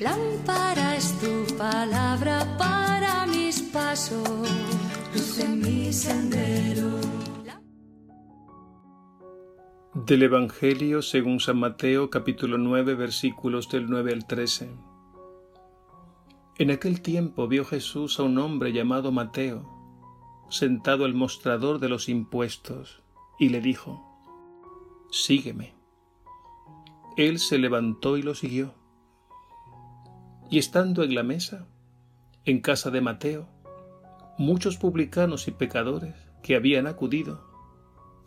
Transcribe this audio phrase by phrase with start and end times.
[0.00, 4.48] Lámpara es tu palabra para mis pasos,
[5.14, 6.90] luz en mi sendero.
[9.94, 14.70] Del Evangelio según San Mateo capítulo 9 versículos del 9 al 13.
[16.58, 19.66] En aquel tiempo vio Jesús a un hombre llamado Mateo,
[20.50, 23.02] sentado al mostrador de los impuestos,
[23.38, 24.06] y le dijo,
[25.10, 25.74] Sígueme.
[27.16, 28.79] Él se levantó y lo siguió.
[30.50, 31.64] Y estando en la mesa,
[32.44, 33.46] en casa de Mateo,
[34.36, 37.40] muchos publicanos y pecadores que habían acudido,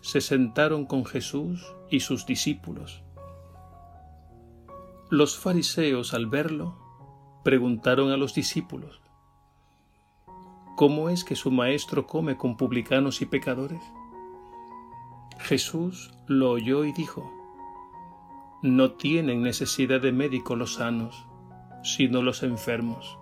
[0.01, 3.03] se sentaron con Jesús y sus discípulos.
[5.09, 6.77] Los fariseos al verlo
[7.43, 9.01] preguntaron a los discípulos,
[10.77, 13.83] ¿cómo es que su maestro come con publicanos y pecadores?
[15.39, 17.29] Jesús lo oyó y dijo,
[18.61, 21.25] no tienen necesidad de médico los sanos,
[21.83, 23.19] sino los enfermos.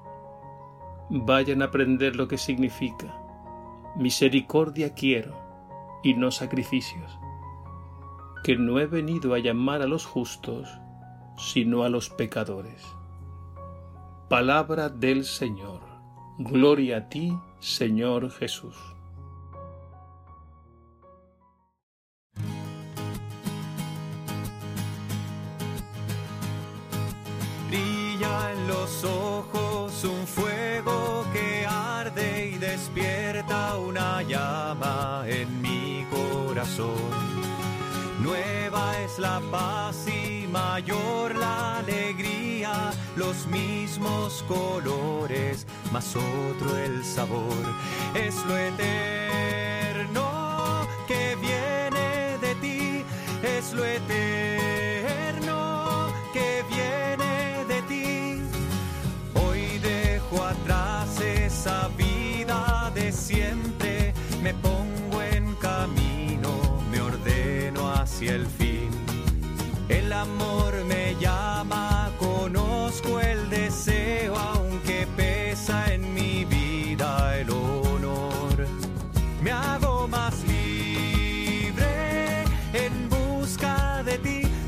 [1.10, 3.14] Vayan a aprender lo que significa.
[3.98, 5.36] Misericordia quiero
[6.04, 7.20] y no sacrificios.
[8.44, 10.70] Que no he venido a llamar a los justos,
[11.38, 12.82] sino a los pecadores.
[14.30, 15.82] Palabra del Señor.
[16.38, 18.78] Gloria a ti, Señor Jesús.
[29.04, 37.42] Ojos un fuego que arde y despierta una llama en mi corazón.
[38.20, 47.64] Nueva es la paz y mayor la alegría, los mismos colores, más otro el sabor.
[48.14, 50.26] Es lo eterno
[51.08, 53.04] que viene de ti,
[53.44, 54.31] es lo eterno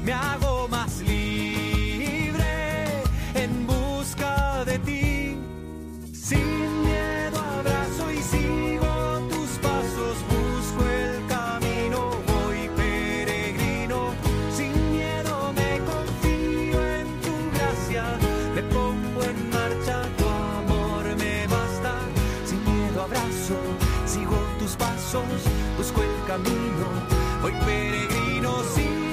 [0.04, 2.44] me hago más libre
[3.36, 5.38] en busca de ti.
[6.14, 14.14] Sin miedo abrazo y sigo tus pasos, busco el camino, voy peregrino.
[14.56, 18.04] Sin miedo me confío en tu gracia,
[18.56, 21.94] me pongo en marcha, tu amor me basta.
[22.46, 23.58] Sin miedo abrazo,
[24.06, 25.24] sigo tus pasos,
[25.78, 26.88] busco el camino,
[27.42, 28.64] voy peregrino.
[28.76, 29.13] Sin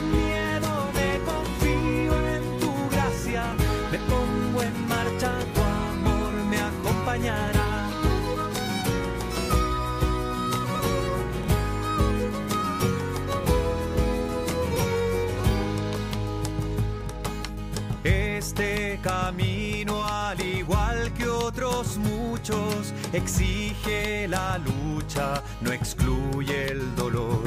[18.61, 27.43] Este camino, al igual que otros muchos, exige la lucha, no excluye el dolor.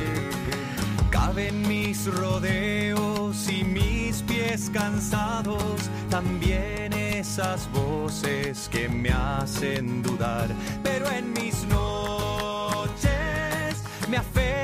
[1.12, 10.50] Caben mis rodeos y mis pies cansados, también esas voces que me hacen dudar.
[10.82, 12.74] Pero en mis noches
[14.10, 14.63] me aferro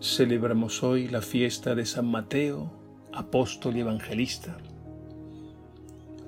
[0.00, 2.70] Celebramos hoy la fiesta de San Mateo,
[3.12, 4.56] apóstol y evangelista.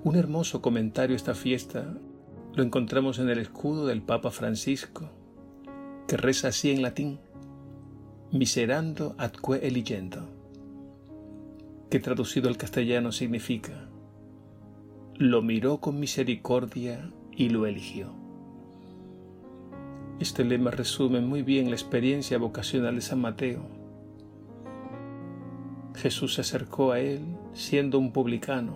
[0.02, 1.94] Un hermoso comentario a esta fiesta
[2.52, 5.08] lo encontramos en el escudo del Papa Francisco,
[6.08, 7.20] que reza así en latín,
[8.32, 10.28] miserando atque eligendo,
[11.90, 13.88] que traducido al castellano significa,
[15.14, 18.19] lo miró con misericordia y lo eligió.
[20.20, 23.62] Este lema resume muy bien la experiencia vocacional de San Mateo.
[25.94, 27.22] Jesús se acercó a él
[27.54, 28.74] siendo un publicano,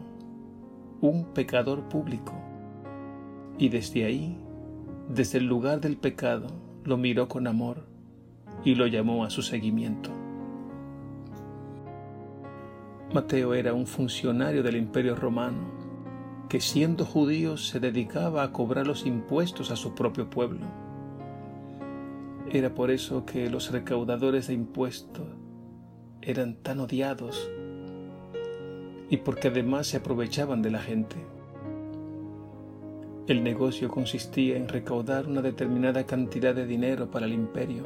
[1.02, 2.32] un pecador público,
[3.58, 4.38] y desde ahí,
[5.10, 6.46] desde el lugar del pecado,
[6.82, 7.84] lo miró con amor
[8.64, 10.08] y lo llamó a su seguimiento.
[13.12, 15.74] Mateo era un funcionario del imperio romano
[16.48, 20.83] que siendo judío se dedicaba a cobrar los impuestos a su propio pueblo
[22.50, 25.26] era por eso que los recaudadores de impuestos
[26.20, 27.50] eran tan odiados
[29.10, 31.16] y porque además se aprovechaban de la gente.
[33.26, 37.84] El negocio consistía en recaudar una determinada cantidad de dinero para el imperio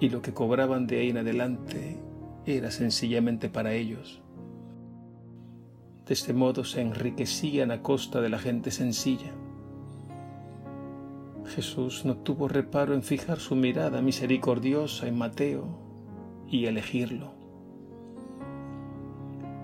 [0.00, 1.96] y lo que cobraban de ahí en adelante
[2.44, 4.20] era sencillamente para ellos.
[6.06, 9.32] De este modo se enriquecían a costa de la gente sencilla.
[11.46, 15.66] Jesús no tuvo reparo en fijar su mirada misericordiosa en Mateo
[16.48, 17.32] y elegirlo.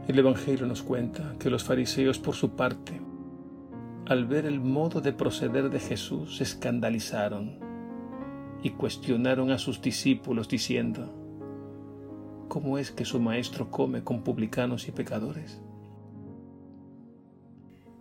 [0.08, 3.00] El Evangelio nos cuenta que los fariseos, por su parte,
[4.06, 7.58] al ver el modo de proceder de Jesús, se escandalizaron
[8.62, 11.12] y cuestionaron a sus discípulos diciendo,
[12.48, 15.60] ¿cómo es que su maestro come con publicanos y pecadores?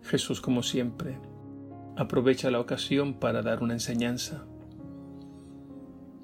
[0.02, 1.18] Jesús, como siempre,
[1.98, 4.44] aprovecha la ocasión para dar una enseñanza.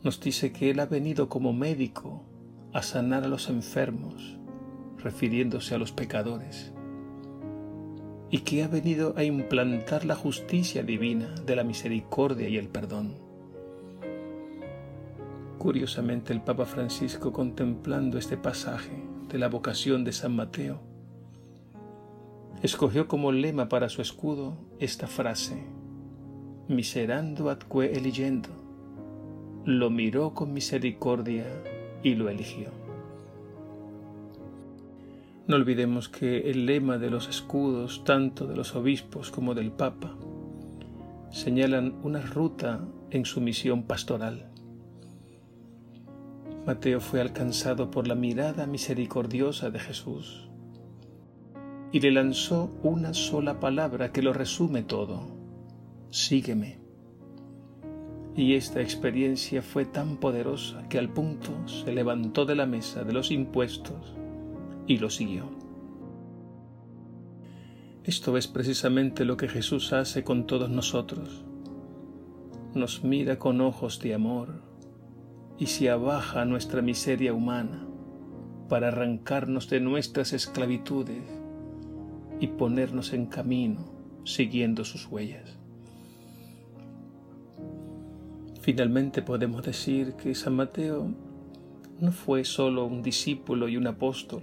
[0.04, 2.24] Nos dice que Él ha venido como médico
[2.72, 4.38] a sanar a los enfermos,
[4.98, 6.72] refiriéndose a los pecadores,
[8.30, 13.16] y que ha venido a implantar la justicia divina de la misericordia y el perdón.
[15.58, 20.93] Curiosamente el Papa Francisco contemplando este pasaje de la vocación de San Mateo,
[22.64, 25.62] escogió como lema para su escudo esta frase,
[26.66, 28.48] miserando atque eligiendo.
[29.66, 31.44] Lo miró con misericordia
[32.02, 32.70] y lo eligió.
[35.46, 40.16] No olvidemos que el lema de los escudos, tanto de los obispos como del Papa,
[41.30, 44.48] señalan una ruta en su misión pastoral.
[46.64, 50.48] Mateo fue alcanzado por la mirada misericordiosa de Jesús
[51.94, 55.28] y le lanzó una sola palabra que lo resume todo.
[56.10, 56.80] Sígueme.
[58.34, 63.12] Y esta experiencia fue tan poderosa que al punto se levantó de la mesa de
[63.12, 64.12] los impuestos
[64.88, 65.44] y lo siguió.
[68.02, 71.44] Esto es precisamente lo que Jesús hace con todos nosotros.
[72.74, 74.62] Nos mira con ojos de amor
[75.58, 77.86] y se abaja nuestra miseria humana
[78.68, 81.43] para arrancarnos de nuestras esclavitudes
[82.44, 83.80] y ponernos en camino
[84.24, 85.56] siguiendo sus huellas.
[88.60, 91.08] Finalmente podemos decir que San Mateo
[92.00, 94.42] no fue solo un discípulo y un apóstol.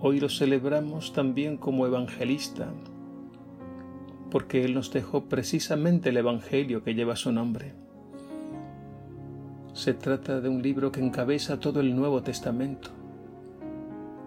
[0.00, 2.74] Hoy lo celebramos también como evangelista,
[4.32, 7.74] porque Él nos dejó precisamente el Evangelio que lleva su nombre.
[9.72, 12.90] Se trata de un libro que encabeza todo el Nuevo Testamento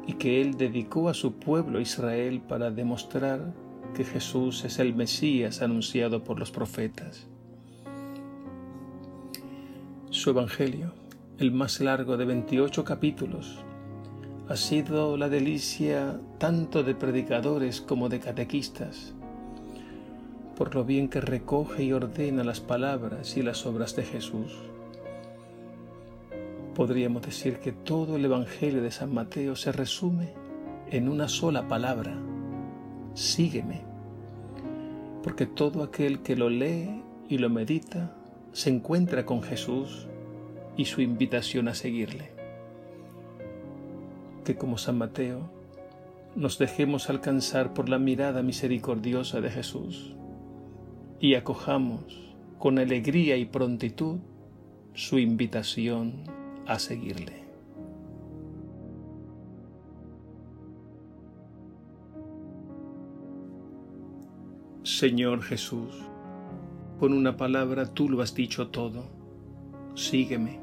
[0.07, 3.53] y que él dedicó a su pueblo Israel para demostrar
[3.93, 7.27] que Jesús es el Mesías anunciado por los profetas.
[10.09, 10.93] Su Evangelio,
[11.37, 13.63] el más largo de 28 capítulos,
[14.49, 19.13] ha sido la delicia tanto de predicadores como de catequistas,
[20.57, 24.53] por lo bien que recoge y ordena las palabras y las obras de Jesús
[26.73, 30.33] podríamos decir que todo el Evangelio de San Mateo se resume
[30.89, 32.15] en una sola palabra,
[33.13, 33.81] sígueme,
[35.21, 38.15] porque todo aquel que lo lee y lo medita
[38.51, 40.07] se encuentra con Jesús
[40.75, 42.31] y su invitación a seguirle.
[44.43, 45.49] Que como San Mateo
[46.35, 50.15] nos dejemos alcanzar por la mirada misericordiosa de Jesús
[51.19, 54.19] y acojamos con alegría y prontitud
[54.93, 56.23] su invitación
[56.67, 57.43] a seguirle.
[64.83, 65.93] Señor Jesús,
[66.99, 69.03] con una palabra tú lo has dicho todo.
[69.95, 70.59] Sígueme.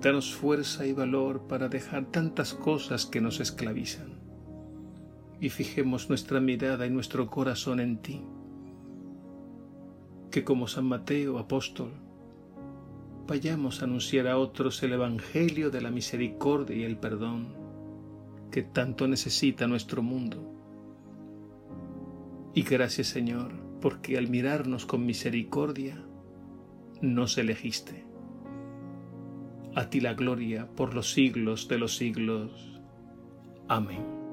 [0.00, 4.18] Danos fuerza y valor para dejar tantas cosas que nos esclavizan.
[5.40, 8.22] Y fijemos nuestra mirada y nuestro corazón en ti.
[10.30, 11.92] Que como San Mateo, apóstol,
[13.26, 17.54] vayamos a anunciar a otros el Evangelio de la misericordia y el perdón
[18.50, 20.50] que tanto necesita nuestro mundo.
[22.54, 26.04] Y gracias Señor, porque al mirarnos con misericordia,
[27.00, 28.06] nos elegiste.
[29.74, 32.80] A ti la gloria por los siglos de los siglos.
[33.68, 34.23] Amén.